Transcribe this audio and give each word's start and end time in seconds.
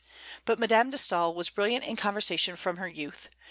But 0.45 0.57
Madame 0.57 0.89
de 0.89 0.97
Staël 0.97 1.35
was 1.35 1.51
brilliant 1.51 1.83
in 1.85 1.95
conversation 1.95 2.55
from 2.55 2.77
her 2.77 2.87
youth. 2.89 3.29